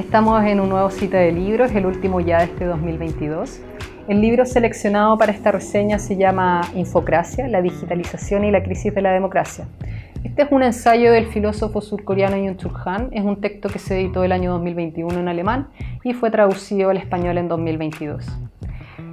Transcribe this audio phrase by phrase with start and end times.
[0.00, 3.60] Estamos en un nuevo cita de libros, el último ya de este 2022.
[4.08, 9.02] El libro seleccionado para esta reseña se llama Infocracia, la digitalización y la crisis de
[9.02, 9.68] la democracia.
[10.24, 14.00] Este es un ensayo del filósofo surcoreano Yoon Chul Han, es un texto que se
[14.00, 15.68] editó el año 2021 en alemán
[16.02, 18.26] y fue traducido al español en 2022.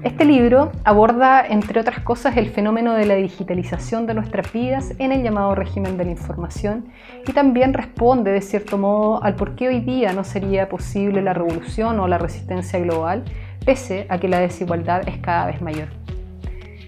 [0.04, 5.12] Este libro aborda, entre otras cosas, el fenómeno de la digitalización de nuestras vidas en
[5.12, 6.86] el llamado régimen de la información
[7.27, 11.34] y también responde, de cierto modo, al por qué hoy día no sería posible la
[11.34, 13.23] revolución o la resistencia global,
[13.66, 15.89] pese a que la desigualdad es cada vez mayor.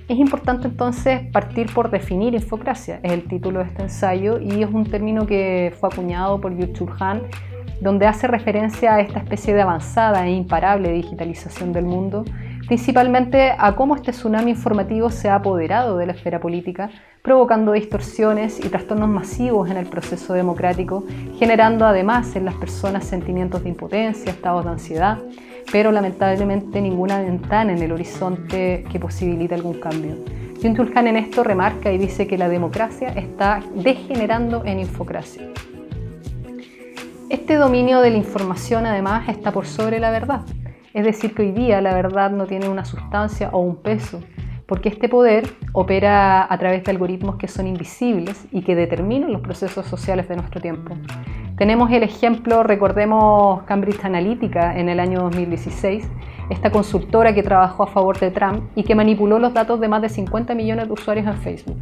[0.07, 4.70] Es importante entonces partir por definir infocracia, es el título de este ensayo y es
[4.70, 7.21] un término que fue acuñado por Yu Chul Han
[7.81, 12.26] donde hace referencia a esta especie de avanzada e imparable digitalización del mundo
[12.69, 16.91] principalmente a cómo este tsunami informativo se ha apoderado de la esfera política,
[17.23, 21.03] provocando distorsiones y trastornos masivos en el proceso democrático,
[21.39, 25.17] generando además en las personas sentimientos de impotencia, estados de ansiedad,
[25.71, 30.17] pero lamentablemente ninguna ventana en el horizonte que posibilite algún cambio.
[30.61, 35.41] Jun Tulhan en esto remarca y dice que la democracia está degenerando en infocracia.
[37.31, 40.41] Este dominio de la información además está por sobre la verdad.
[40.99, 44.19] Es decir, que hoy día la verdad no tiene una sustancia o un peso,
[44.65, 49.39] porque este poder opera a través de algoritmos que son invisibles y que determinan los
[49.39, 50.95] procesos sociales de nuestro tiempo.
[51.57, 56.05] Tenemos el ejemplo, recordemos Cambridge Analytica en el año 2016,
[56.49, 60.01] esta consultora que trabajó a favor de Trump y que manipuló los datos de más
[60.01, 61.77] de 50 millones de usuarios en Facebook.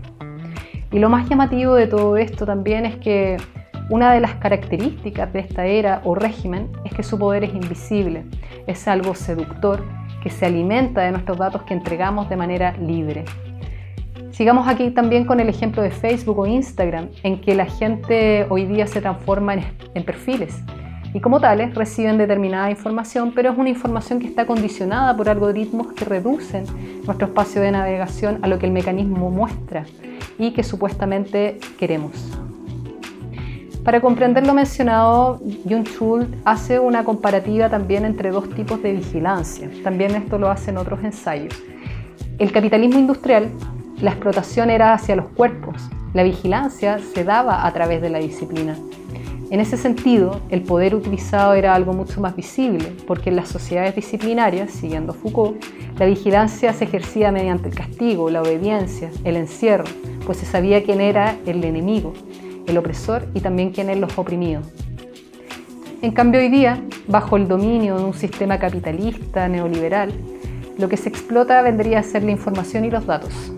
[0.92, 3.38] Y lo más llamativo de todo esto también es que
[3.90, 8.26] una de las características de esta era o régimen es que su poder es invisible,
[8.68, 9.84] es algo seductor
[10.22, 13.24] que se alimenta de nuestros datos que entregamos de manera libre.
[14.32, 18.66] Sigamos aquí también con el ejemplo de Facebook o Instagram, en que la gente hoy
[18.66, 20.62] día se transforma en, perfiles
[21.14, 25.94] y como tales reciben determinada información, pero es una información que está condicionada por algoritmos
[25.94, 26.66] que reducen
[27.06, 29.86] nuestro espacio de navegación a lo que el mecanismo muestra
[30.38, 32.38] y que supuestamente queremos.
[33.88, 39.70] Para comprender lo mencionado, Jung Chul hace una comparativa también entre dos tipos de vigilancia.
[39.82, 41.54] También esto lo hace en otros ensayos.
[42.38, 43.50] El capitalismo industrial,
[44.02, 48.76] la explotación era hacia los cuerpos, la vigilancia se daba a través de la disciplina.
[49.52, 53.96] En ese sentido, el poder utilizado era algo mucho más visible, porque en las sociedades
[53.96, 55.64] disciplinarias, siguiendo Foucault,
[55.98, 59.86] la vigilancia se ejercía mediante el castigo, la obediencia, el encierro,
[60.26, 62.12] pues se sabía quién era el enemigo
[62.68, 64.68] el opresor y también quién es los oprimidos.
[66.02, 70.14] En cambio, hoy día, bajo el dominio de un sistema capitalista neoliberal,
[70.78, 73.52] lo que se explota vendría a ser la información y los datos.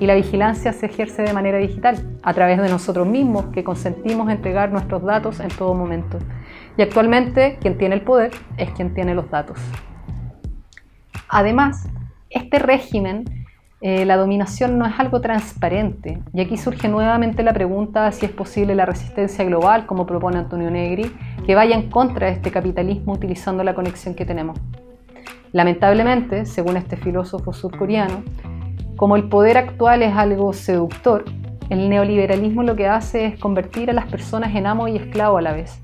[0.00, 4.28] Y la vigilancia se ejerce de manera digital, a través de nosotros mismos, que consentimos
[4.30, 6.18] entregar nuestros datos en todo momento.
[6.76, 9.58] Y actualmente, quien tiene el poder es quien tiene los datos.
[11.28, 11.88] Además,
[12.30, 13.45] este régimen
[13.88, 16.18] eh, la dominación no es algo transparente.
[16.34, 20.72] Y aquí surge nuevamente la pregunta si es posible la resistencia global, como propone Antonio
[20.72, 21.14] Negri,
[21.46, 24.58] que vaya en contra de este capitalismo utilizando la conexión que tenemos.
[25.52, 28.24] Lamentablemente, según este filósofo surcoreano,
[28.96, 31.24] como el poder actual es algo seductor,
[31.70, 35.42] el neoliberalismo lo que hace es convertir a las personas en amo y esclavo a
[35.42, 35.80] la vez,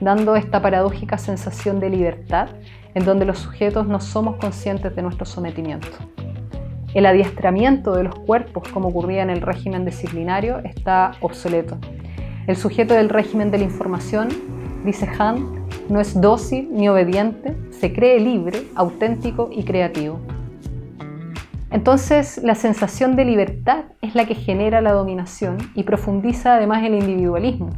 [0.00, 2.50] dando esta paradójica sensación de libertad
[2.94, 5.96] en donde los sujetos no somos conscientes de nuestro sometimiento.
[6.94, 11.76] El adiestramiento de los cuerpos, como ocurría en el régimen disciplinario, está obsoleto.
[12.46, 14.28] El sujeto del régimen de la información,
[14.84, 20.18] dice Han, no es dócil ni obediente, se cree libre, auténtico y creativo.
[21.70, 26.94] Entonces, la sensación de libertad es la que genera la dominación y profundiza además el
[26.94, 27.70] individualismo,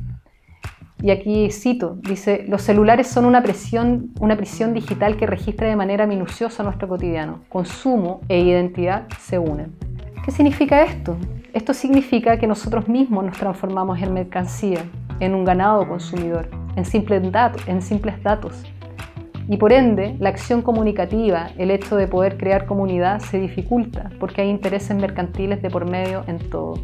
[1.02, 6.62] y aquí cito, dice, los celulares son una, prisión digital que registra de manera minuciosa
[6.62, 7.40] nuestro cotidiano.
[7.48, 9.72] Consumo e identidad se unen.
[10.24, 11.16] ¿Qué significa esto?
[11.54, 14.84] Esto significa que nosotros mismos nos transformamos en mercancía,
[15.20, 17.22] en un ganado consumidor, en simples,
[17.66, 18.62] en simples datos.
[19.48, 24.42] Y por ende, la acción comunicativa, el hecho de poder crear comunidad, se dificulta porque
[24.42, 26.74] hay intereses mercantiles de por medio en todo.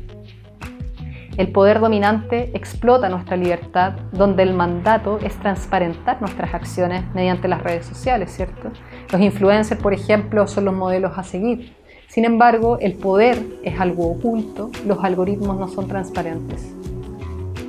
[1.37, 7.63] El poder dominante explota nuestra libertad, donde el mandato es transparentar nuestras acciones mediante las
[7.63, 8.71] redes sociales, ¿cierto?
[9.13, 11.77] Los influencers, por ejemplo, son los modelos a seguir.
[12.09, 16.75] Sin embargo, el poder es algo oculto, los algoritmos no son transparentes.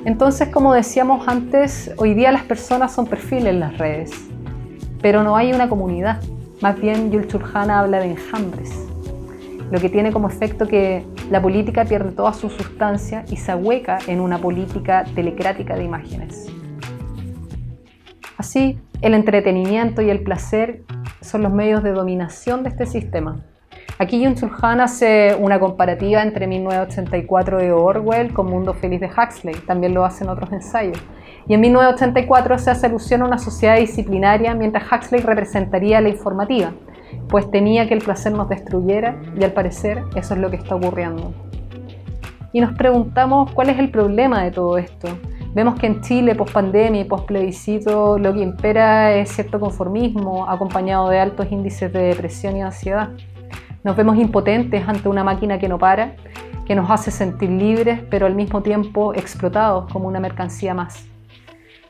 [0.06, 4.12] Entonces, como decíamos antes, hoy día las personas son perfiles en las redes,
[5.02, 6.22] pero no hay una comunidad.
[6.62, 8.88] Más bien, Yul Churhan habla de enjambres
[9.70, 13.98] lo que tiene como efecto que la política pierde toda su sustancia y se ahueca
[14.06, 16.46] en una política telecrática de imágenes.
[18.36, 20.82] Así, el entretenimiento y el placer
[21.20, 23.44] son los medios de dominación de este sistema.
[23.98, 29.08] Aquí Jung Chul Han hace una comparativa entre 1984 de Orwell con Mundo Feliz de
[29.08, 30.98] Huxley, también lo hacen otros ensayos.
[31.48, 36.72] Y en 1984 se hace alusión a una sociedad disciplinaria, mientras Huxley representaría la informativa,
[37.28, 40.74] pues temía que el placer nos destruyera y al parecer eso es lo que está
[40.74, 41.32] ocurriendo.
[42.52, 45.08] Y nos preguntamos cuál es el problema de todo esto.
[45.54, 50.48] Vemos que en Chile, post pandemia y post plebiscito, lo que impera es cierto conformismo,
[50.48, 53.10] acompañado de altos índices de depresión y ansiedad.
[53.82, 56.16] Nos vemos impotentes ante una máquina que no para,
[56.66, 61.06] que nos hace sentir libres, pero al mismo tiempo explotados como una mercancía más.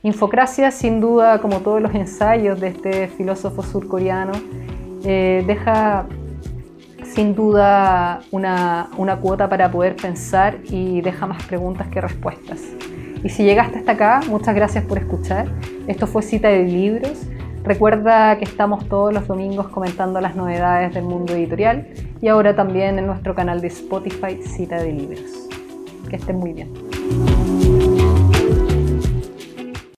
[0.03, 4.33] Infocracia, sin duda, como todos los ensayos de este filósofo surcoreano,
[5.05, 6.07] eh, deja
[7.05, 12.61] sin duda una, una cuota para poder pensar y deja más preguntas que respuestas.
[13.25, 15.49] Y si llegaste hasta acá, muchas gracias por escuchar.
[15.87, 17.19] Esto fue Cita de Libros.
[17.65, 21.89] Recuerda que estamos todos los domingos comentando las novedades del mundo editorial
[22.21, 25.49] y ahora también en nuestro canal de Spotify Cita de Libros.
[26.09, 27.38] Que estén muy bien.